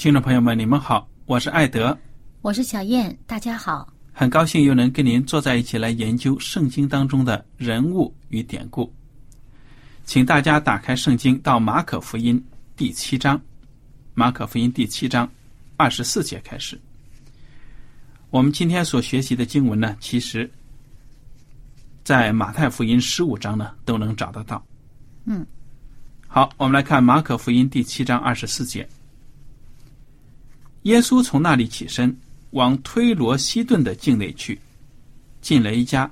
[0.00, 1.94] 听众朋友们，你们好，我是艾德，
[2.40, 8.90] 我是小燕，大家好，很高兴又能跟您坐在一起来研究圣经当中的人物与典故。
[10.06, 12.42] 请大家打开圣经到马可福音
[12.76, 13.38] 第七章，
[14.14, 15.30] 马可福音第七章
[15.76, 16.80] 二十四节开始。
[18.30, 20.50] 我们今天所学习的经文呢，其实，
[22.04, 24.64] 在马太福音十五章呢都能找得到。
[25.26, 25.46] 嗯，
[26.26, 28.88] 好，我们来看马可福音第七章二十四节。
[30.84, 32.16] 耶稣从那里起身，
[32.52, 34.58] 往推罗西顿的境内去，
[35.42, 36.10] 进了一家，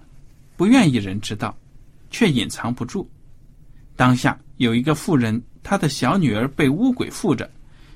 [0.57, 1.57] 不愿意人知道，
[2.11, 3.09] 却隐藏不住。
[3.97, 7.51] 当下有一个妇人，她的小女儿被巫鬼附着，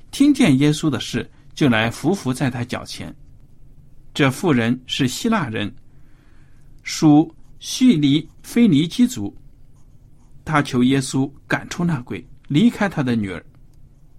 [0.09, 3.13] 听见耶稣的事，就来伏伏在他脚前。
[4.11, 5.71] 这妇人是希腊人，
[6.81, 9.35] 属叙利非尼基族。
[10.43, 13.45] 他求耶稣赶出那鬼，离开他的女儿。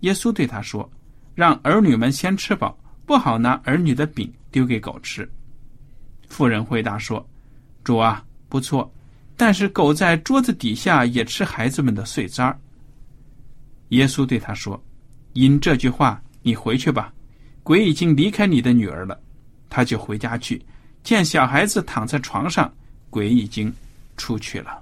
[0.00, 0.88] 耶稣对他说。
[1.34, 5.28] 让儿女们先吃饱，不好拿儿女的饼丢给狗吃。
[6.28, 7.24] 妇人回答说
[7.84, 8.92] ：“主啊，不错，
[9.36, 12.56] 但是狗在桌子底下也吃孩子们的碎渣。”
[13.90, 14.82] 耶稣对他说
[15.34, 17.12] ：“因这句话，你回去吧，
[17.62, 19.20] 鬼已经离开你的女儿了。”
[19.68, 20.64] 他就回家去，
[21.02, 22.72] 见小孩子躺在床上，
[23.10, 23.72] 鬼已经
[24.16, 24.80] 出去了。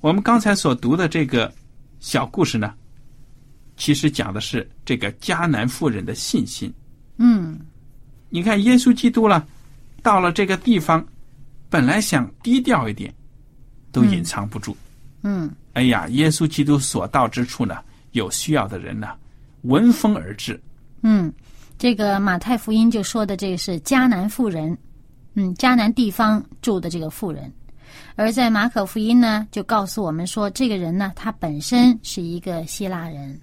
[0.00, 1.52] 我们刚才所读的这个
[2.00, 2.74] 小故事呢？
[3.76, 6.72] 其实讲的是这个迦南妇人的信心。
[7.16, 7.58] 嗯，
[8.28, 9.46] 你看耶稣基督了，
[10.02, 11.04] 到了这个地方，
[11.68, 13.12] 本来想低调一点，
[13.92, 14.76] 都隐藏不住。
[15.22, 17.78] 嗯，哎呀，耶稣基督所到之处呢，
[18.12, 19.08] 有需要的人呢，
[19.62, 20.60] 闻风而至。
[21.02, 21.32] 嗯，
[21.78, 24.76] 这个马太福音就说的这个是迦南妇人，
[25.34, 27.52] 嗯，迦南地方住的这个妇人，
[28.16, 33.38] 而在马可福音呢，就告诉我们说，这个人呢，他本身是一个希腊人。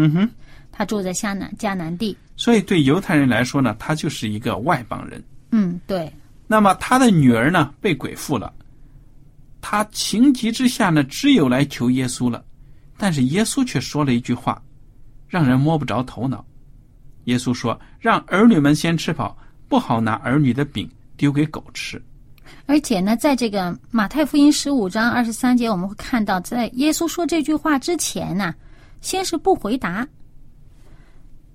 [0.00, 0.30] 嗯哼，
[0.70, 5.20] 他住在迦南迦南地，所以对犹太人来说呢，他就是一个外邦人。
[5.50, 6.08] 嗯，对。
[6.46, 8.54] 那么他的女儿呢，被鬼附了，
[9.60, 12.44] 他情急之下呢，只有来求耶稣了。
[12.96, 14.62] 但是耶稣却说了一句话，
[15.26, 16.44] 让人摸不着头脑。
[17.24, 19.36] 耶稣说：“让儿女们先吃饱，
[19.68, 22.00] 不好拿儿女的饼丢给狗吃。”
[22.66, 28.54] 而且呢，在这个马太福音十五章二十三节，我们会看到，在耶稣说这句话之前呢。
[29.00, 30.06] 先是不回答，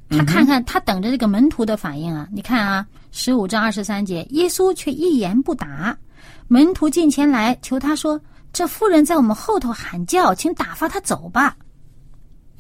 [0.10, 2.28] 他看看他等着这个门徒的反应啊！
[2.32, 5.98] 你看啊，十五章二十三节，耶稣却一言不答。
[6.48, 8.20] 门徒近前来求他说
[8.54, 11.58] ：“这妇人在我们后头喊叫，请打发他走吧。”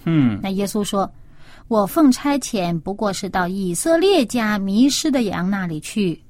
[0.05, 1.09] 嗯，那耶稣说
[1.69, 6.21] ：“我奉差遣，不过是到以色列家迷失的羊那里去。”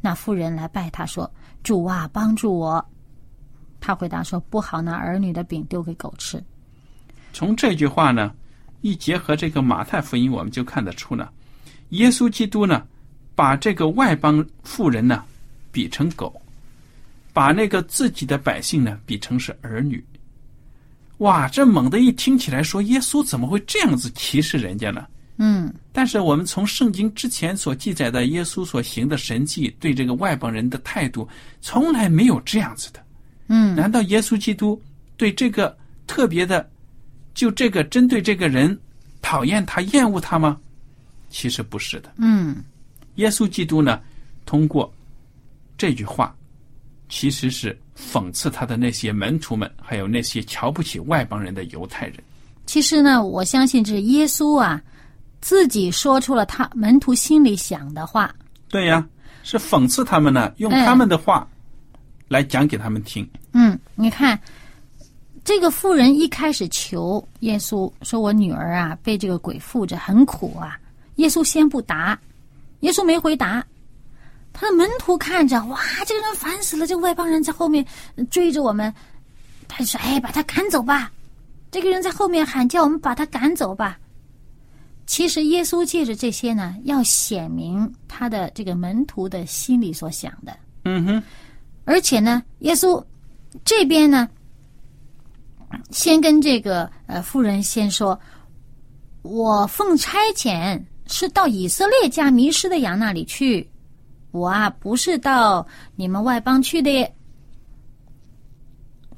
[0.00, 1.28] 那妇人来拜他说
[1.64, 2.84] ：“主啊，帮助我。”
[3.80, 6.42] 他回答说：“不好拿儿女的饼丢给狗吃。”
[7.34, 8.32] 从这句话呢，
[8.80, 11.28] 一结合这个马太福音，我们就看得出呢，
[11.90, 12.86] 耶稣基督呢，
[13.34, 15.22] 把这个外邦妇人呢，
[15.72, 16.40] 比成狗，
[17.32, 20.02] 把那个自己的百姓呢，比成是儿女。
[21.18, 25.04] 哇，这猛地一听起来，说耶稣怎么会这样子歧视人家呢？
[25.36, 31.28] 嗯但是我们从圣经之前所记载的耶稣所行的神迹，对这个外邦人的态度，
[31.60, 33.04] 从来没有这样子的。
[33.48, 34.80] 嗯难道耶稣基督
[35.16, 35.76] 对这个
[36.06, 36.68] 特别的，
[37.34, 38.78] 就这个针对这个人
[39.20, 40.58] 讨厌他、厌恶他吗？
[41.30, 42.12] 其实不是的。
[42.18, 42.56] 嗯
[43.16, 44.00] 耶稣基督呢，
[44.46, 44.92] 通过
[45.76, 46.34] 这句话，
[47.08, 52.16] 其实是讽刺他的那些门徒们，还有那些瞧不起外邦人的犹太人。
[52.66, 54.82] 其实呢，我相信这是耶稣啊
[55.40, 58.34] 自己说出了他门徒心里想的话。
[58.68, 59.06] 对呀，
[59.42, 61.46] 是讽刺他们呢，用哎他们的话
[62.28, 63.28] 来讲给他们听。
[63.52, 64.38] 嗯，你看，
[65.44, 70.78] 这个妇人一开始求耶稣说：“我女儿啊，被这个鬼附着，很苦啊。”
[71.16, 72.18] 耶稣先不答，
[72.80, 73.64] 耶稣没回答。
[74.52, 77.84] 他的门徒看着，哇，这个人烦死了，这个外邦人在后面
[78.30, 78.92] 追着我们，
[79.68, 81.12] 他就说：“哎，把他赶走吧。”
[81.70, 83.98] 这个人在后面喊叫我们把他赶走吧。
[85.06, 90.56] 其实耶稣借着这些呢，要显明他的这个门徒的心里所想的。
[90.84, 91.22] 嗯哼，
[91.84, 93.04] 而且呢，耶稣
[93.64, 94.28] 这边呢，
[95.90, 98.18] 先跟这个呃妇人先说
[99.22, 103.68] ：“我奉差遣是到以色列家迷失的羊那里去，
[104.30, 105.66] 我啊不是到
[105.96, 106.90] 你们外邦去的。”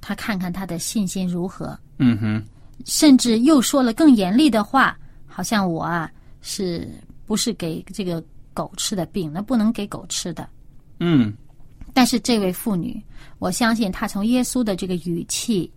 [0.01, 2.45] 他看看他的信心如何，嗯哼，
[2.85, 6.09] 甚至又说了更严厉的话，好像我啊
[6.43, 6.89] 是
[7.25, 8.23] 不是给这个
[8.55, 9.43] 狗吃的饼呢？
[9.43, 10.49] 不能给狗吃的。
[11.01, 11.35] 嗯
[11.93, 13.03] 但是这位妇女，
[13.39, 15.73] 我相信她从耶稣的这个语气、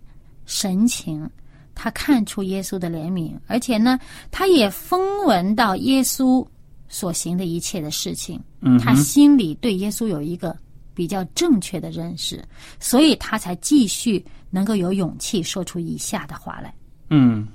[0.50, 1.30] 神情，
[1.76, 3.96] 他看出耶稣的怜悯，而且呢，
[4.32, 6.44] 他也风闻到耶稣
[6.88, 10.56] 所行的一切的事情，嗯她心里对耶稣有一个
[10.92, 12.44] 比较正确的认识，
[12.80, 16.74] 所以他才继续能够有勇气说出以下的话来。
[17.10, 17.46] 嗯，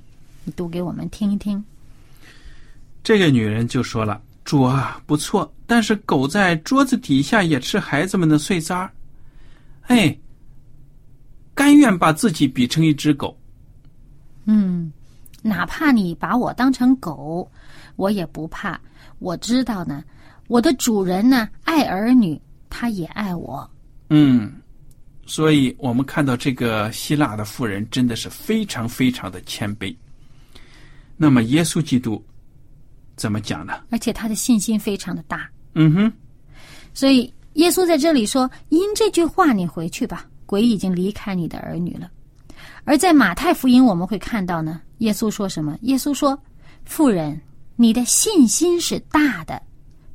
[0.46, 1.62] 你读给我们听一听。
[3.04, 8.92] 这个女人就说了：“主啊，不错，但是狗在桌子底下也吃孩子们的碎渣儿。
[9.88, 10.18] 哎，
[11.56, 13.36] 甘愿把自己比成一只狗。
[14.46, 14.92] 嗯，
[15.42, 17.50] 哪怕你把我当成狗，
[17.96, 18.80] 我也不怕。
[19.20, 20.04] 我知道呢，
[20.48, 23.68] 我的主人呢爱儿女，他也爱我。
[24.10, 24.54] 嗯，
[25.26, 29.96] 所以我们看到这个希腊的妇人真的是非常非常的谦卑。
[31.18, 32.24] 那么耶稣基督
[33.16, 33.82] 怎么讲呢？
[33.90, 36.14] 而且他的信心非常的大，嗯哼，
[36.94, 42.10] 所以耶稣在这里说：“因这句话，你回去吧，鬼已经离开你的儿女了。”
[42.84, 45.78] 而在马太福音，我们会看到呢，耶稣说什么？
[45.82, 46.38] 耶稣说
[46.86, 47.40] ：“妇人，
[47.76, 49.62] 你的信心是大的，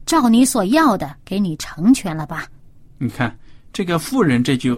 [0.07, 2.47] 照你所要的，给你成全了吧。
[2.99, 3.37] 你看
[3.73, 4.77] 这个妇人这句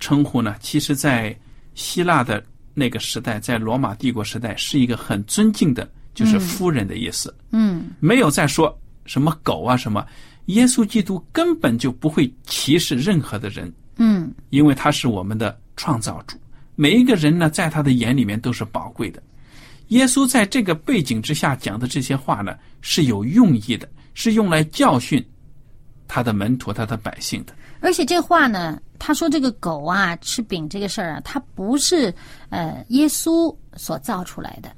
[0.00, 1.36] 称呼呢，其实在
[1.74, 10.04] 希腊的那个时代，在罗马帝国时代是一个很尊敬的，就是夫人的意思。”嗯没有再说什么狗啊什么。
[10.46, 16.36] 耶稣基督根本就不会歧视任何的人，嗯因为他是我们的创造主。
[16.74, 19.22] 每一个人呢，在他的眼里面都是宝贵的。
[19.88, 25.24] 耶稣在这个背景之下讲的这些话呢，是有用意的，是用来教训
[26.08, 27.54] 他的门徒、他的百姓的。
[27.80, 32.12] 而且这话呢，他说这个狗啊吃饼这个事儿啊，它不是
[32.48, 34.70] 呃耶稣所造出来的，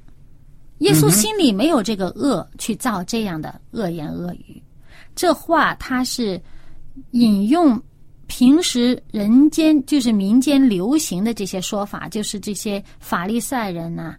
[0.79, 4.63] 耶稣心里没有这个恶去造这样的恶言恶语。
[5.15, 6.41] 这话他是
[7.13, 7.81] 引用
[8.29, 14.15] 平时人间就是民间流行的这些说法，就是这些法利赛人呐、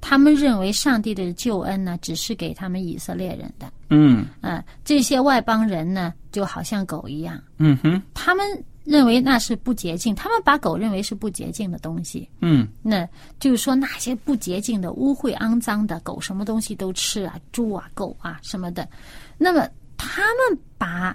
[0.00, 7.40] 他们认为上帝的救恩呢，只是给他们以色列人的，嗯啊、这些外邦人呢，就好像狗一样。
[7.58, 12.26] 嗯哼他们认为那是不洁净，他们把狗认为是不洁净的东西。
[12.40, 13.06] 嗯那
[13.38, 18.88] 就是说那些不洁净的、污秽、肮脏的狗，什么东西都吃啊，猪啊、狗啊什么的。
[19.36, 21.14] 那么他们把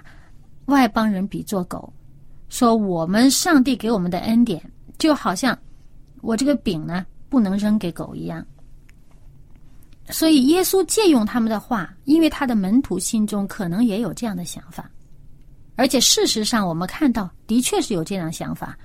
[0.66, 1.92] 外邦人比作狗，
[2.48, 4.62] 说我们上帝给我们的恩典，
[4.98, 5.58] 就好像
[6.20, 8.44] 我这个饼呢不能扔给狗一样。
[10.08, 14.88] 所以耶稣借用他们的话，因为他的门徒心中可能也有这样的想法。
[15.74, 18.78] 而且事实上，我们看到的确是有这样的想法。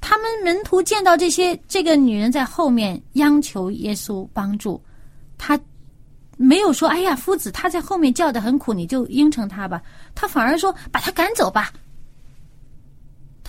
[0.00, 4.82] 他们门徒见到这些这个女人在后面央求耶稣帮助，
[5.36, 5.60] 他
[6.38, 9.82] 没有说：“哎呀，夫子，他在后面叫的很苦，你就应承他吧。”
[10.14, 11.70] 他反而说：“把他赶走吧。”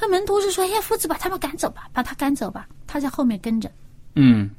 [0.02, 3.72] 他门徒是说：“哎呀，夫子，把他们赶走吧，把他赶走吧。”他在后面跟着。
[4.16, 4.50] 嗯，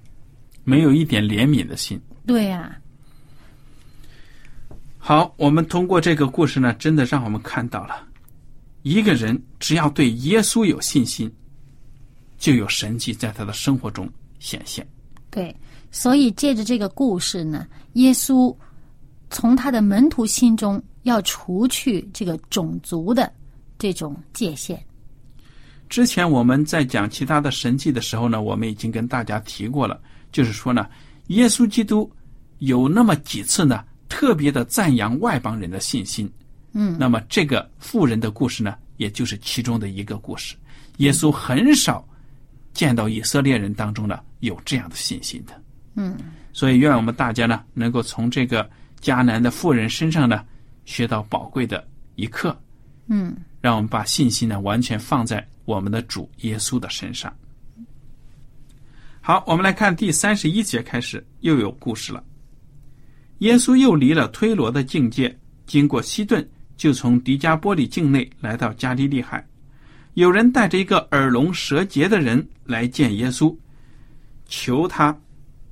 [0.62, 2.00] 没有一点怜悯的心。
[2.25, 2.78] 对呀、
[4.99, 8.06] 好，我们通过这个故事呢，真的让我们看到了，
[8.82, 11.28] 一个人只要对耶稣有信心，
[12.38, 14.08] 就有神迹在他的生活中
[14.38, 14.87] 显现。
[15.28, 15.52] 对，
[15.90, 18.56] 所以借着这个故事呢，耶稣
[19.28, 23.32] 从他的门徒心中要除去这个种族的
[23.76, 24.80] 这种界限。
[25.92, 30.00] 之前我们在讲其他的神迹的时候呢，我们已经跟大家提过了，
[30.32, 30.88] 就是说呢，
[31.26, 32.11] 耶稣基督
[32.61, 36.32] 有那么几次呢，特别的赞扬外邦人的信心。
[36.72, 40.56] 嗯，那么这个富人的故事呢，也就是其中的一个故事。
[40.96, 42.02] 耶稣很少
[42.72, 45.52] 见到以色列人当中呢有这样的信心的。
[45.96, 46.16] 嗯，
[46.54, 48.66] 所以愿我们大家呢，能够从这个
[49.02, 50.42] 迦南的富人身上呢，
[50.87, 52.58] 学到宝贵的一课。
[53.08, 57.35] 嗯，让我们把信心呢，完全放在我们的主耶稣的身上。
[59.21, 62.23] 好，我们来看第三十一节开始又有故事了。
[63.38, 69.47] 耶稣又离了推罗的境界，经过西顿，就从迪加波里境内来到加利利海。
[70.14, 73.57] 有人带着一个耳聋舌结的人来见耶稣，
[74.47, 75.16] 求他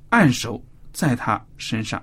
[0.09, 2.01] 按手在他身上。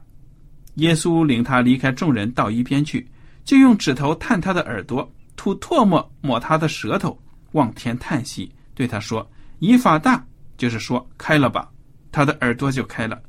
[0.75, 3.09] 耶稣领他离开众人，到一边去，
[3.45, 7.19] 就用指头探他的耳朵，吐唾沫抹他的舌头，
[7.53, 9.27] 望天叹息，对他说
[9.61, 10.23] ：“以法大，
[10.59, 11.71] 就是说开了吧。”
[12.13, 13.23] 他的耳朵就开了，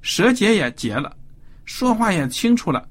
[0.00, 1.16] 舌结也结了，
[1.64, 2.86] 说话也清楚了。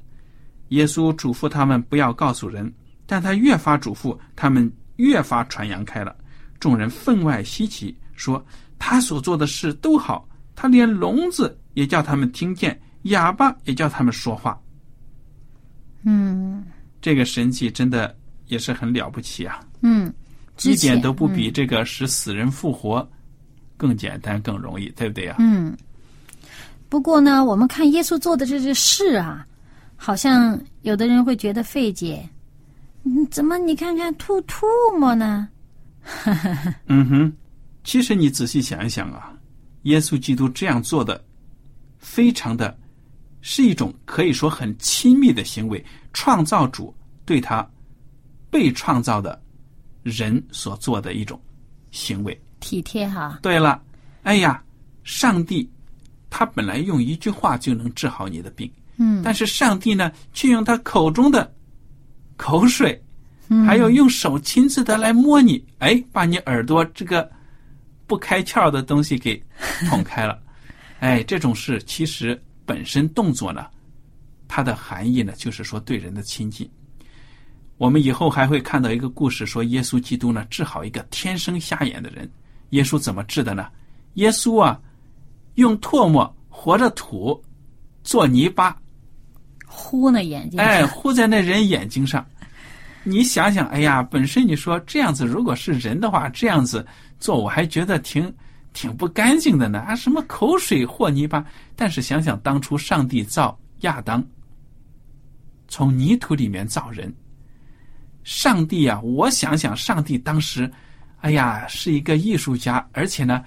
[0.70, 2.74] 耶稣嘱咐他们不要告诉人，
[3.06, 6.16] 但他越发嘱咐他们，越发传扬开了。
[6.60, 8.44] 众人分外稀奇，说
[8.80, 12.80] 他所做的事都好，他连聋子也叫他们听见。
[13.04, 14.62] 哑巴也叫他们说话，
[16.04, 16.64] 嗯
[17.02, 18.16] 这个神迹真的
[18.52, 19.62] 也是很了不起啊！
[19.82, 20.14] 嗯，
[20.64, 23.10] 一点都不比这个使死人复活
[23.78, 25.38] 更简单、更容易，对不对呀？
[25.40, 25.76] 嗯。
[26.90, 29.48] 不过呢，我们看耶稣做的这些事啊，
[29.96, 32.28] 好像有的人会觉得费解。
[33.04, 34.66] 嗯，怎么你看看吐唾
[35.00, 35.48] 沫呢？
[36.88, 37.34] 嗯哼，
[37.86, 39.32] 其实你仔细想一想啊，
[39.84, 41.24] 耶稣基督这样做的，
[42.00, 42.78] 非常的，
[43.40, 46.94] 是一种可以说很亲密的行为，创造主
[47.26, 47.66] 对他
[48.52, 49.42] 被创造的
[50.04, 51.42] 人所做的一种
[51.90, 52.40] 行为。
[52.60, 53.82] 体贴哈，对了，
[54.22, 54.62] 哎呀，
[55.04, 55.68] 上帝
[56.30, 61.52] 他本来用一句话就能治好你的病，嗯，但是上帝呢，却用他口中的
[62.38, 63.02] 口水，
[63.48, 67.28] 嗯还有用手亲自的来摸你，哎，把你耳朵这个
[68.06, 69.42] 不开窍的东西给
[69.90, 70.40] 捅开了。
[71.00, 73.66] 哎，这种事其实本身动作呢，
[74.48, 76.70] 它的含义呢，就是说对人的亲近。
[77.82, 82.30] 我们以后还会看到一个故事，说耶稣基督呢治好一个天生瞎眼的人。
[82.70, 83.70] 耶稣怎么治的呢？
[84.14, 84.80] 耶稣啊，
[85.56, 87.44] 用唾沫和着土
[88.04, 88.80] 做泥巴，
[89.66, 92.24] 糊那眼睛，哎，糊在那人眼睛上。
[93.04, 96.86] 你想想，哎呀，本身你说这样子，如果是人的话，这样子
[97.18, 98.32] 做，我还觉得挺
[98.74, 99.80] 挺不干净的呢。
[99.80, 101.44] 啊，什么口水和泥巴？
[101.76, 104.24] 但是想想当初上帝造亚当，
[105.68, 107.12] 从泥土里面造人，
[108.24, 110.72] 上帝啊、我想想，上帝当时，
[111.22, 113.44] 哎呀，是一个艺术家，而且呢，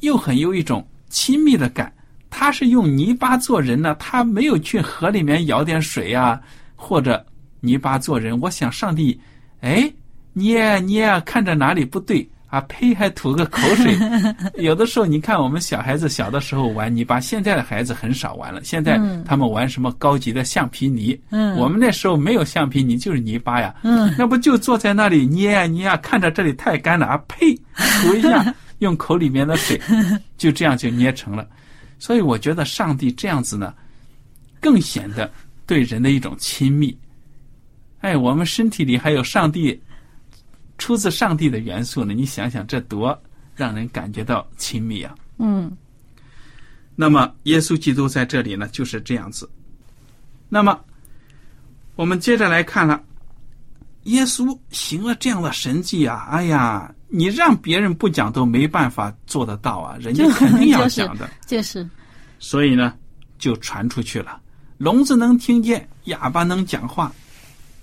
[0.00, 1.92] 又很有一种亲密的感。
[2.30, 6.38] 他是用泥巴做人呢，他没有去河里面舀点水啊，
[6.76, 7.24] 或者
[7.60, 8.38] 泥巴做人。
[8.38, 9.18] 我想上帝，
[9.60, 9.90] 哎，
[10.34, 12.60] 你也你呀看着哪里不对啊？
[12.62, 13.96] 呸，还吐个口水。
[14.62, 18.62] 有的时候你看我们小孩子小的时候玩泥巴，现在的孩子很少玩了。
[18.64, 21.18] 现在嗯他们玩什么高级的橡皮泥？
[21.30, 23.74] 嗯我们那时候没有橡皮泥，就是泥巴呀。
[23.82, 27.54] 嗯，那不就坐在那里捏呀捏呀，看着这里太干了啊，呸，
[28.02, 29.80] 吐一下， 用口里面的水，
[30.36, 31.46] 就这样就捏成了。
[31.98, 33.74] 所以我觉得上帝这样子呢，
[34.60, 35.30] 更显得
[35.66, 36.96] 对人的一种亲密。
[38.00, 39.78] 哎，我们身体里还有上帝
[40.78, 43.20] 出自上帝的元素呢，你想想这多
[43.54, 45.14] 让人感觉到亲密啊！
[45.38, 45.70] 嗯
[46.94, 49.48] 那么耶稣基督在这里呢就是这样子。
[50.48, 50.80] 那么
[51.94, 53.00] 我们接着来看了，
[54.04, 61.28] 耶稣行了这样的神迹啊，哎呀，你让别人不讲都没办法做得到啊，人家肯定要 就是讲的。
[61.46, 61.88] 就是，
[62.38, 62.94] 所以呢，
[63.38, 64.40] 就传出去了。
[64.76, 67.12] 聋子能听见，哑巴能讲话，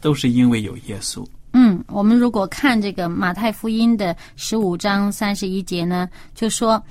[0.02, 1.26] 都是因为有耶稣。
[1.58, 6.84] 嗯，我们如果看这个马太福音的十五章三十一节呢，就说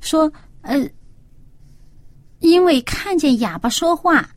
[0.00, 0.30] 说
[0.62, 0.76] 呃，
[2.40, 4.28] 因为看见哑巴说话，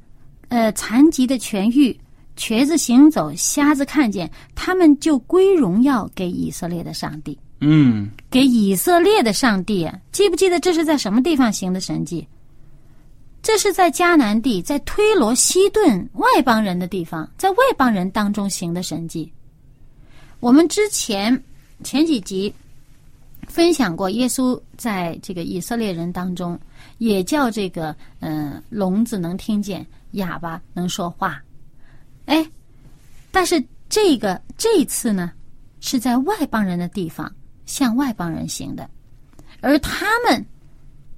[0.50, 2.00] 呃，残疾的痊愈，
[2.36, 7.36] 瘸子行走，瞎子看见，他们就归荣耀给以色列的上帝。
[7.60, 12.28] 嗯，给以色列的上帝，记不记得这是在什么地方行的神迹？
[13.42, 19.34] 这是在迦南地，在推罗西顿外邦人的地方，在外邦人当中行的神迹。
[20.44, 21.42] 我们之前
[21.86, 22.54] 前几集
[23.48, 26.60] 分享过，耶稣在这个以色列人当中，
[26.98, 31.42] 也叫这个嗯、聋子能听见，哑巴能说话。
[32.26, 32.46] 哎，
[33.32, 35.32] 但是这个这一次呢，
[35.80, 37.34] 是在外邦人的地方
[37.66, 38.90] 向外邦人行的，
[39.62, 40.46] 而他们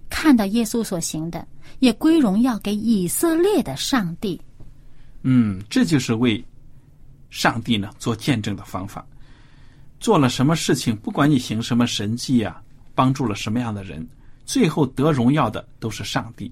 [0.07, 1.47] 看到耶稣所行的，
[1.79, 4.39] 也归荣耀给以色列的上帝。
[5.23, 6.45] 嗯，这就是为
[7.31, 9.03] 上帝呢做见证的方法。
[10.05, 12.61] 做了什么事情，不管你行什么神迹啊，
[12.93, 14.07] 帮助了什么样的人，
[14.45, 16.51] 最后得荣耀的都是上帝。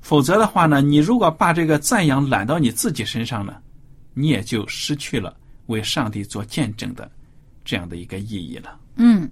[0.00, 3.56] 否则的话呢，你如果把这个赞扬揽到你自己身上呢，
[4.14, 7.10] 你也就失去了为上帝做见证的
[7.64, 8.78] 这样的一个意义了。
[8.94, 9.28] 嗯，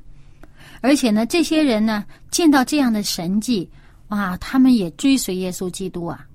[0.80, 3.70] 而且呢，这些人呢，见到这样的神迹，
[4.08, 6.26] 哇，他们也追随耶稣基督啊。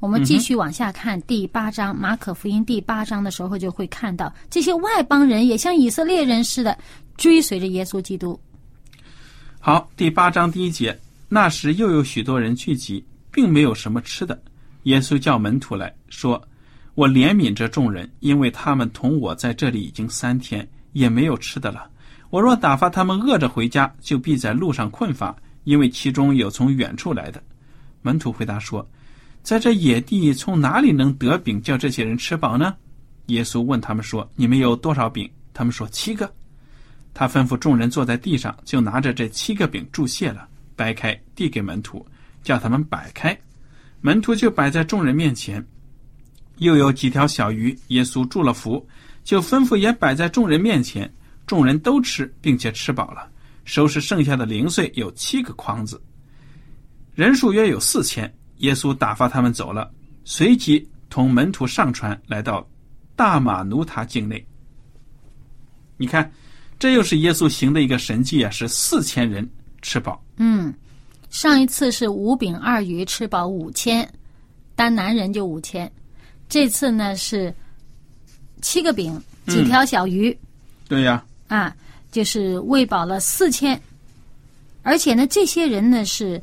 [0.00, 6.78] 我们继续往下看第八章，马可福音第八章的时候，就会看到这些外邦人也像以色列人似的
[7.16, 8.38] 追随着耶稣基督。
[9.58, 10.96] 好，第八章第一节，
[11.28, 14.40] 那时又有许多人聚集，并没有什么吃的。
[14.84, 16.40] 耶稣叫门徒来说
[16.94, 21.90] ：“我怜悯这众人，因为他们同我在这里已经三天，也没有吃的了。
[22.30, 27.42] 我若打发他们饿着回家，就必在路上困乏，因为其中有从远处来的。”
[28.00, 28.88] 门徒回答说
[29.48, 32.76] ：“在这野地，从哪里能得饼叫这些人吃饱呢？”
[33.28, 36.30] 耶稣问他们说：“你们有多少饼？”他们说：“七个。”
[37.14, 42.06] 他吩咐众人坐在地上，就拿着这七个饼注谢了，掰开递给门徒，
[42.42, 43.34] 叫他们摆开。
[44.02, 45.66] 门徒就摆在众人面前。
[46.58, 48.86] 又有几条小鱼，耶稣祝了福，
[49.24, 51.10] 就吩咐也摆在众人面前。
[51.46, 53.26] 众人都吃，并且吃饱了，
[53.64, 55.98] 收拾剩下的零碎有七个筐子，
[57.14, 58.30] 人数约有四千。
[58.58, 59.90] 耶稣打发他们走了，
[60.24, 62.66] 随即同门徒上船，来到
[63.16, 64.44] 大马努塔境内。
[65.96, 66.30] 你看。
[66.80, 68.48] 这又是耶稣行的一个神迹啊！
[68.50, 69.44] 是四千人
[69.82, 70.24] 吃饱。
[70.36, 70.72] 嗯，
[71.28, 74.08] 上一次是五饼二鱼吃饱五千，
[74.76, 75.90] 单男人就五千。
[76.48, 77.52] 这次呢是
[78.62, 80.38] 七个饼，几条小鱼。
[80.86, 81.26] 对呀。
[81.48, 81.74] 啊，
[82.12, 83.82] 就是喂饱了四千，
[84.84, 86.40] 而且呢，这些人呢是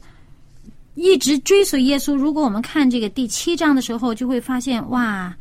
[0.96, 2.16] 一直追随耶稣。
[2.16, 5.36] 如果我们看这个第七章的时候，就会发现哇。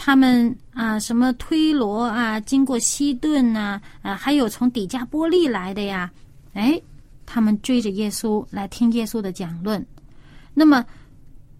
[0.00, 6.08] 他们啊，什么推罗啊，经过西顿呐，啊，还有从底加波利来的呀，
[6.52, 6.80] 哎，
[7.26, 9.84] 他们追着耶稣来听耶稣的讲论。
[10.54, 10.86] 那么，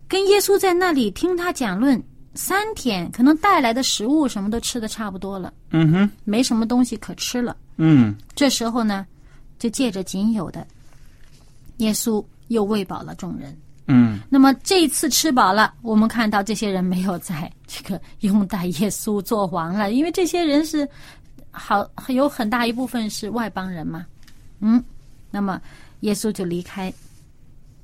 [0.07, 2.01] 跟耶稣在那里听他讲论
[2.33, 5.53] 三天，可能带来的食物什么都吃的差不多了。
[5.71, 7.57] 嗯哼，没什么东西可吃了。
[7.77, 9.05] 嗯，这时候呢，
[9.59, 10.65] 就借着仅有的，
[11.79, 13.57] 耶稣又喂饱了众人。
[13.87, 20.87] 嗯，那么这一次吃饱了，我们看到这些人没有在这个拥戴耶稣做王了，因为这些人是
[21.51, 24.05] 好有很大一部分是外邦人嘛。
[24.61, 24.85] 嗯，
[25.31, 25.59] 那么
[26.01, 26.93] 耶稣就离开，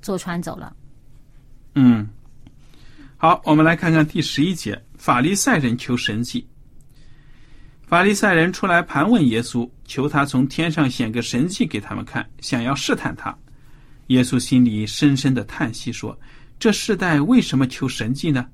[0.03, 0.77] 坐船走了。
[1.75, 2.07] 嗯，
[3.17, 6.47] 好，我们来看看第十一节，法利赛人求神迹。
[7.87, 13.35] 法利赛人出来盘问耶稣，求他从天上显个神迹给他们看，想要试探他。
[14.09, 16.19] 耶稣心里深深的叹息说
[16.59, 18.47] ：“这世代为什么求神迹呢？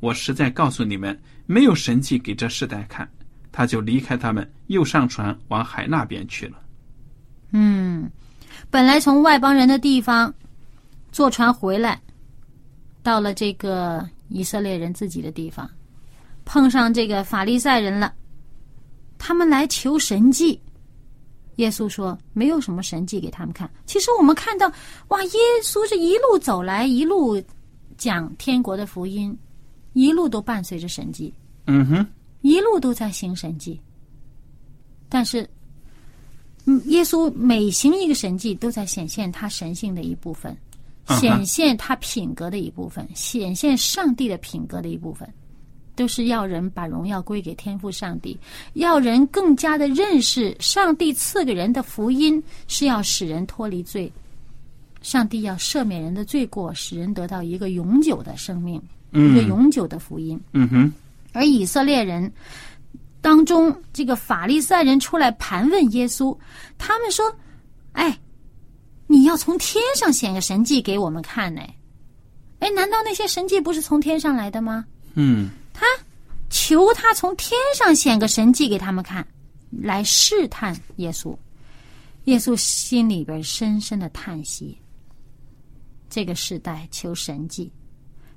[0.00, 3.08] 我实在告诉你们，没有神迹给这世代看。”
[3.52, 6.62] 他就离开他们，又上船往海那边去了。
[7.50, 8.08] 嗯，
[8.70, 10.32] 本来从外邦人的地方
[11.10, 12.00] 坐船回来，
[13.02, 15.68] 到了这个以色列人自己的地方，
[16.44, 18.14] 碰上这个法利赛人了，
[19.18, 20.60] 他们来求神迹。
[21.56, 23.70] 耶稣说：“没有什么神迹给他们看。
[23.84, 24.70] 其实我们看到，
[25.08, 27.42] 哇，耶稣这一路走来，一路
[27.98, 29.36] 讲天国的福音，
[29.92, 31.32] 一路都伴随着神迹。
[31.66, 32.06] 嗯哼，
[32.40, 33.78] 一路都在行神迹。
[35.08, 35.48] 但是，
[36.64, 40.56] 嗯，耶稣每行一个神迹，都在显现他神性的一部分，
[41.20, 45.28] 显现他品格的一部分，显现上帝的品格的一部分。”
[46.00, 48.34] 都是要人把荣耀归给天赋上帝，
[48.72, 54.10] 要人更加的认识上帝赐给人的福音是要使人脱离罪，
[55.02, 58.80] 上帝要赦免人的罪过，使人得到一个永久的生命，
[59.12, 60.40] 一个永久的福音。
[60.54, 60.90] 嗯哼。
[61.34, 62.32] 而以色列人
[63.20, 66.34] 当中，这个法利赛人出来盘问耶稣，
[66.78, 67.30] 他们说
[67.92, 68.18] ：“哎，
[69.06, 71.60] 你要从天上显个神迹给我们看呢？
[72.60, 75.50] 哎，难道那些神迹不是从天上来的吗？”嗯。
[75.80, 75.86] 他
[76.50, 79.26] 求他从天上显个神迹给他们看，
[79.70, 81.34] 来试探耶稣。
[82.24, 84.76] 耶稣心里边深深的叹息：
[86.10, 87.72] 这个时代求神迹，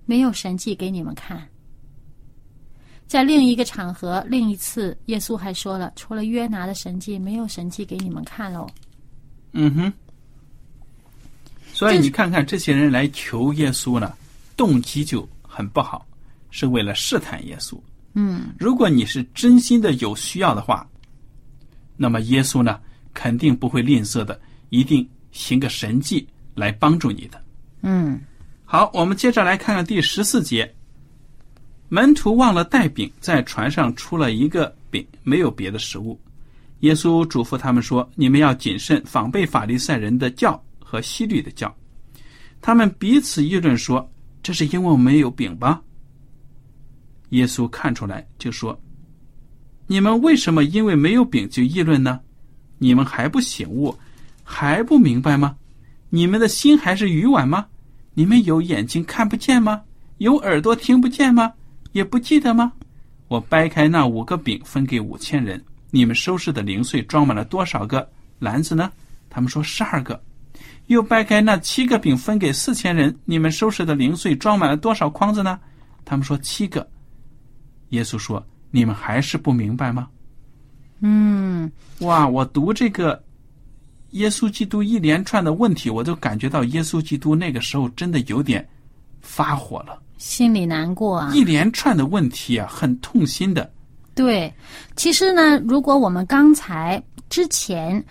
[0.05, 1.45] 没有神迹给你们看。
[3.05, 8.65] 在另一个场合，另一次，耶稣还说了：除了约拿的神迹，没有神迹给你们看喽。
[9.51, 9.93] 嗯哼。
[11.73, 14.15] 所以你看看这些人来求耶稣呢，
[14.55, 16.05] 动机就很不好，
[16.53, 17.75] 是为了试探耶稣。
[18.13, 20.87] 嗯，如果你是真心的有需要的话，
[21.97, 22.79] 那么耶稣呢，
[23.11, 24.39] 肯定不会吝啬的，
[24.69, 27.43] 一定行个神迹来帮助你的。
[27.81, 28.21] 嗯，
[28.65, 30.71] 好，我们接着来看看第十四节。
[31.89, 36.19] 门徒忘了带饼，在船上出了一个饼，没有别的食物。
[36.81, 41.73] 耶稣嘱咐他们说：“你们要谨慎，防备法利赛人的教和西律的教。”
[42.61, 44.07] 他们彼此议论说
[44.43, 45.81] ：“这是因为我们没有饼吧？”
[47.33, 48.79] 耶稣看出来，就说
[49.87, 52.19] ：“你们为什么因为没有饼就议论呢？
[52.77, 53.95] 你们还不醒悟，
[54.43, 55.55] 还不明白吗？
[56.09, 57.65] 你们的心还是愚顽吗？
[58.13, 59.81] 你们有眼睛看不见吗？
[60.19, 61.51] 有耳朵听不见吗？
[61.91, 62.71] 也不记得吗？
[63.27, 68.91] 我掰开那五个饼分给五千人，你们收拾的零碎装满了多少个篮子呢？
[69.29, 70.21] 他们说十二个。
[70.87, 75.59] 又掰开那七个饼分给四千人，你们收拾的零碎装满了多少筐子呢？
[76.05, 76.87] 他们说七个。
[77.93, 80.07] 耶稣说：“你们还是不明白吗？”
[81.05, 82.27] 嗯，哇！
[82.27, 83.21] 我读这个
[84.11, 88.65] 耶稣基督一连串的问题，我都感觉到耶稣基督那个时候真的有点
[89.21, 90.01] 发火了。
[90.17, 91.31] 心里难过啊。
[91.33, 93.69] 一连串的问题啊，很痛心的。
[94.15, 94.53] 对，
[94.95, 98.01] 其实呢，如果我们刚才之前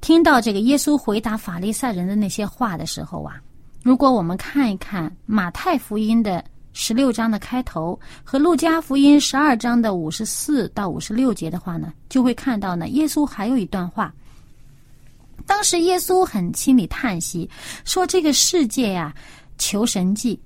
[0.00, 3.34] 听到这个耶稣回答法利赛人的那些话的时候啊，
[3.82, 14.12] 如果我们看一看马太福音的十六章的开头和路加福音十二章的五十四到五十六节的话呢，就会看到呢，耶稣还有一段话。
[15.46, 17.48] 当时耶稣很心里叹息，
[17.84, 19.12] 说这个世界呀、
[19.58, 20.38] 求神迹，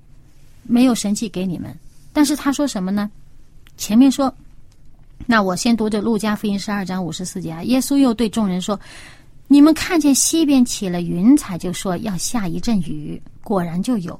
[0.63, 1.77] 没有神迹给你们。
[2.11, 3.11] 但是他说什么呢？
[3.77, 4.33] 前面说，
[5.27, 7.61] 那我先读这路加福音十二章五十四节啊。
[7.63, 8.79] 耶稣又对众人说
[9.47, 14.17] ：“你们看见西边起了云彩，就说要下一阵雨，果然就有；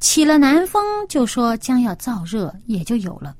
[0.00, 3.34] 起了南风，就说将要燥热，也就有了。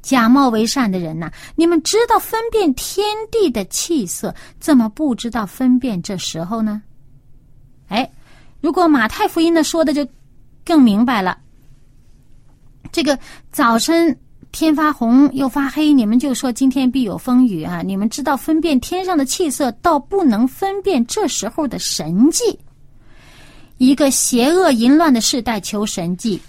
[0.00, 6.80] 假冒为善的人呐、你们知道分辨天地的气色，怎么不知道分辨这时候呢？
[7.88, 8.10] 哎，
[8.60, 10.06] 如果马太福音呢说的就
[10.64, 11.36] 更明白了。
[12.90, 13.18] 这个
[13.50, 14.16] 早晨
[14.50, 17.82] 天发红又发黑，你们就说今天必有风雨啊！
[17.82, 22.58] 你们知道分辨天上的气色，倒不能分辨这时候的神迹。
[23.78, 26.40] 一个邪恶淫乱的世代求神迹，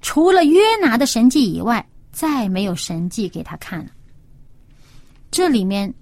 [0.00, 3.90] 除了约拿的神迹以外，再没有神迹给他看了。
[5.30, 5.92] 这里面，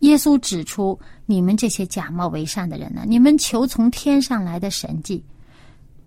[0.00, 5.24] 耶稣指出，你们这些假冒为善的人呢，你们求从天上来的神迹，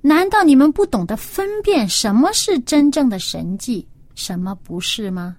[0.02, 5.36] 难道你们不懂得分辨什么是真正的神迹，什么不是吗？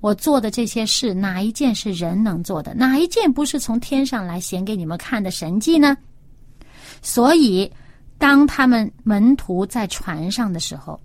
[0.00, 2.72] 我做的这些事，哪一件是人能做的？
[2.72, 5.94] 哪一件不是从天上来显给你们看的神迹呢？
[7.02, 7.70] 所以，
[8.18, 11.00] 当他们门徒在船上的时候，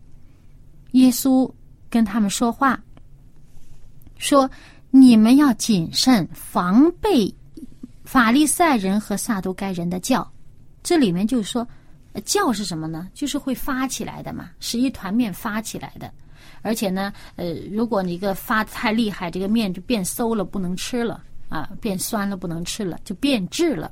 [0.92, 1.52] 耶稣
[1.90, 2.80] 跟他们说话，
[4.18, 4.50] 说
[4.92, 7.34] ：“你们要谨慎，防备
[8.04, 10.30] 法利赛人和撒都该人的教。”
[10.84, 11.68] 这里面就是说，
[12.26, 13.10] 教是什么呢？
[13.14, 16.12] 就是会发起来的嘛，是一团面发起来的。
[16.62, 23.92] 而且呢，呃，如果你一个发太厉害，这个面就变馊了，不能吃了啊，变酸了，不能吃了，就变质了。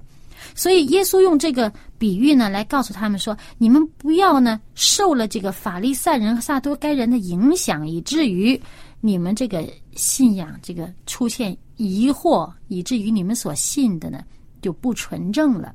[0.56, 8.60] 所以耶稣用这个比喻呢，来告诉他们说：你们不要呢受了这个法利赛人和撒都该人的影响，以至于
[9.00, 9.64] 你们这个
[9.96, 14.24] 信仰这个出现疑惑，以至于你们所信的呢
[14.62, 15.74] 就不纯正了。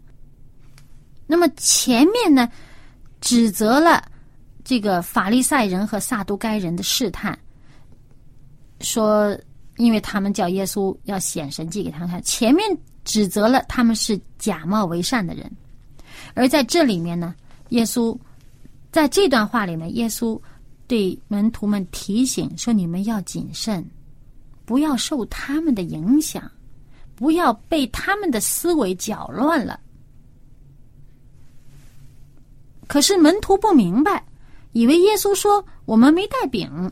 [1.27, 2.49] 那么前面呢，
[3.21, 4.05] 指责了
[4.63, 7.37] 这个法利赛人和撒都该人的试探，
[8.81, 9.37] 说
[9.77, 12.65] 因为他们叫耶稣要显神迹给他们看，前面
[13.07, 15.51] 指责了他们是假冒为善的人，
[16.35, 17.35] 而在这里面呢，
[17.69, 18.15] 耶稣
[18.91, 20.39] 在这段话里面，耶稣
[20.89, 23.89] 对门徒们提醒说：你们要谨慎，
[24.65, 26.51] 不要受他们的影响，
[27.15, 29.79] 不要被他们的思维搅乱了。
[32.89, 34.25] 可是门徒不明白，
[34.73, 36.91] 以为耶稣说我们没带饼，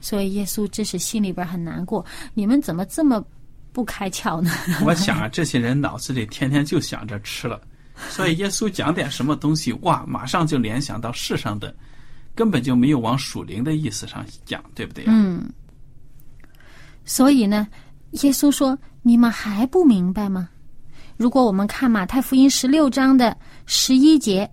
[0.00, 2.04] 所以耶稣这是心里边很难过。
[2.34, 3.24] 你们怎么这么
[3.72, 4.50] 不开窍呢？
[4.84, 7.60] 我想啊，这些人脑子里天天就想着吃了，
[8.08, 11.74] 所以耶稣讲点什么东西，哇，马上就联想到世上的，
[12.34, 15.48] 根本就没有往属灵的意思上讲，对不对呀、嗯。
[17.04, 17.66] 所以呢，
[18.22, 20.48] 耶稣说：“你们还不明白吗？”
[21.16, 24.48] 如果我们看马太福音十六章的十一节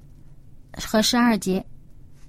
[0.73, 1.65] 和十二节，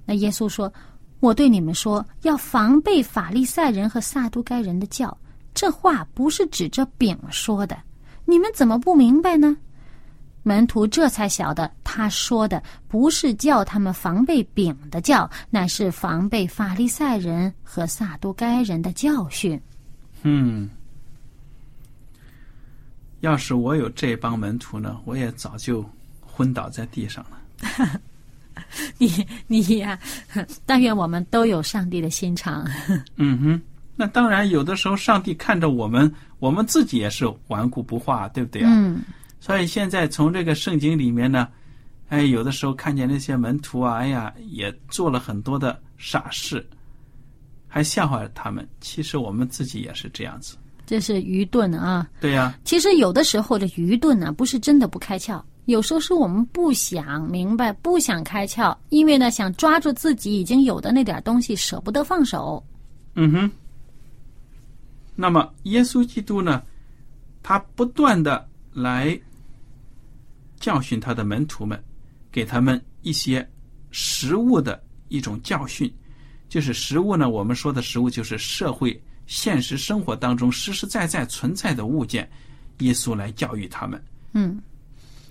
[0.05, 0.73] 那耶稣说
[1.21, 5.17] ：“我对你们说，要防备法利赛人和撒都该人的教。
[5.59, 7.77] 这话不是指着饼说的，
[8.25, 9.57] 你们怎么不明白呢？
[10.45, 19.61] 门徒这才晓得，他说的不是叫他们防备饼的教，乃是防备法利赛人和撒都该人的教训。
[20.23, 20.71] 嗯，
[23.19, 25.85] 要是我有这帮门徒呢，我也早就
[26.25, 28.01] 昏倒在地上了。
[28.97, 29.99] 你你呀，
[30.65, 32.65] 但愿我们都有上帝的心肠。
[33.17, 33.63] 嗯哼，
[34.01, 38.71] 那当然，有的时候上帝看着我们，我们自己也是顽固不化，对不对啊？
[38.73, 39.03] 嗯，
[39.41, 41.49] 所以现在从这个圣经里面呢，
[42.09, 46.65] 哎，有的时候看见那些门徒啊，哎呀，也做了很多的傻事，
[47.67, 48.67] 还笑话他们。
[48.81, 50.57] 其实我们自己也是这样子。
[50.87, 52.07] 这是愚钝啊。
[52.21, 62.65] 对呀、其实有的时候这愚钝呢，不是真的不开窍，有时候是我们不想明白，不想开窍，因为呢想抓住自己已经有的那点东西，舍不得放手。
[63.17, 63.51] 嗯哼。
[65.21, 66.63] 那么耶稣基督呢，
[67.43, 69.21] 他不断的来
[70.61, 71.83] 教训他的门徒们，
[72.31, 73.45] 给他们一些
[73.91, 75.93] 实物的一种教训。
[76.49, 82.31] 就是实物呢，我们说的实物就是社会现实生活当中实实在在存在的物件，
[82.79, 84.01] 耶稣来教育他们。
[84.35, 84.63] 嗯，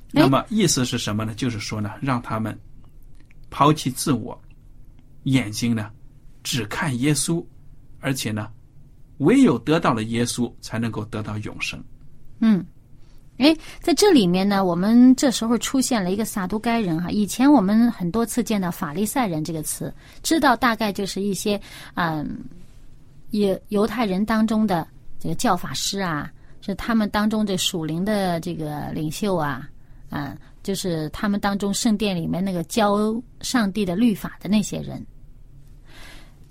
[0.07, 1.33] 哎那么意思是什么呢？
[1.33, 2.59] 就是说呢，让他们
[3.49, 4.37] 抛弃自我，
[5.23, 5.89] 眼睛呢
[6.43, 7.41] 只看耶稣，
[8.01, 8.51] 而且呢，
[9.17, 11.83] 唯有得到了耶稣，才能够得到永生。
[12.39, 12.63] 嗯，
[13.37, 17.09] 哎，在这里面呢，我们这时候出现了一个撒都该人哈。
[17.09, 21.59] 以前我们很多次见到法利赛人这个词，知道大概就是一些
[21.95, 22.39] 嗯，
[23.31, 24.87] 犹犹太人当中的
[25.19, 29.67] 这个教法师啊，是他们当中这属灵的这个领袖啊，
[30.11, 35.03] 啊，就是他们当中圣殿里面那个教上帝的律法的那些人，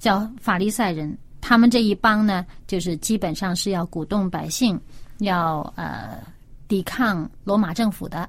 [0.01, 1.17] 叫法利赛人。
[1.49, 4.77] 他们这一帮呢，就是基本上是要鼓动百姓，
[5.19, 6.19] 要呃
[6.67, 8.29] 抵抗罗马政府的。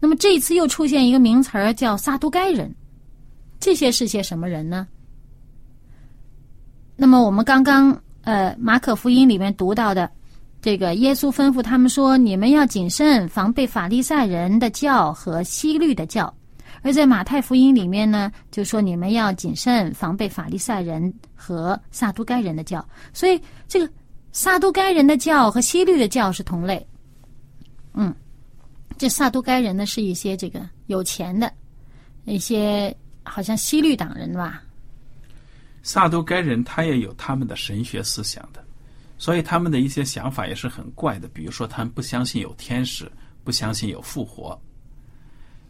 [0.00, 2.74] 那么这一次又出现一个名词儿叫撒都该人，
[3.60, 4.88] 这些是些什么人呢？
[6.96, 10.10] 那么我们刚刚呃马可福音里面读到的，
[10.60, 16.34] 这个耶稣吩咐他们说：“你们要谨慎，防备法利赛人的教和西律的教。”
[16.82, 22.86] 而在马太福音里面呢，就说你们要谨慎，防备法利赛人和撒都该人的教。
[23.12, 23.92] 所以这个
[24.32, 26.86] 撒都该人的教和希律的教是同类。
[27.92, 28.14] 嗯，
[28.96, 31.52] 这撒都该人呢是一些这个有钱的，
[32.24, 34.62] 一些好像希律党人吧。
[35.82, 38.62] 撒都该人他也有他们的神学思想的，
[39.18, 41.26] 所以他们的一些想法也是很怪的。
[41.28, 43.10] 比如说，他们不相信有天使，
[43.42, 44.60] 不相信有复活。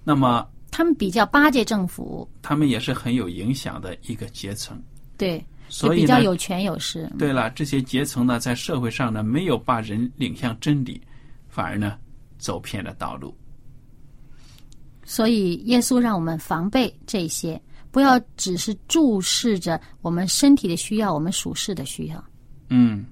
[0.03, 4.81] 那么，他们比较巴结政府，他们也是很有影响的一个阶层。
[5.17, 7.11] 对，就所以，比较有权有势。
[7.19, 11.01] 对了，这些阶层呢，在社会上呢，没有把人领向真理，
[11.49, 11.99] 反而呢，
[12.39, 13.35] 走偏了道路。
[15.05, 22.25] 所以耶稣让我们防备这些，不要只是注视着我们身体的需要，我们属世的需要。
[22.69, 23.05] 嗯，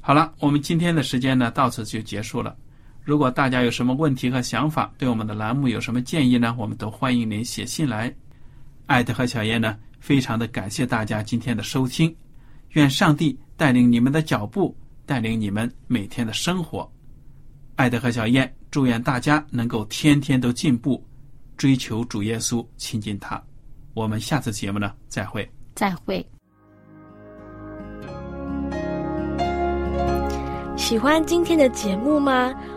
[0.00, 2.56] 好了，我们今天的时间呢，到此就结束了。
[3.04, 6.54] 如果大家有什么问题和想法，对我们的栏目有什么建议呢？
[6.56, 8.14] 我们都欢迎您写信来。
[8.86, 12.14] 艾德和小燕呢，非常的感谢大家今天的收听，
[12.70, 16.88] 愿上帝带领你们的脚步，带领你们每天的生活。
[17.74, 21.04] 艾德和小燕祝愿大家能够天天都进步，
[21.56, 23.42] 追求主耶稣，亲近他。
[23.94, 25.48] 我们下次节目呢，再会。
[25.74, 26.24] 再会。
[30.76, 32.52] 喜欢今天的节目吗？